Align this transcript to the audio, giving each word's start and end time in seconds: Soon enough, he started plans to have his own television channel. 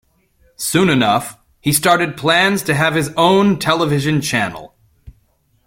Soon 0.55 0.89
enough, 0.89 1.37
he 1.59 1.71
started 1.71 2.17
plans 2.17 2.63
to 2.63 2.73
have 2.73 2.95
his 2.95 3.13
own 3.15 3.59
television 3.59 4.19
channel. 4.19 4.73